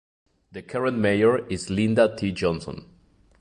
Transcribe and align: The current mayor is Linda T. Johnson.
The 0.51 0.63
current 0.63 0.97
mayor 0.97 1.45
is 1.47 1.69
Linda 1.69 2.15
T. 2.17 2.31
Johnson. 2.31 2.89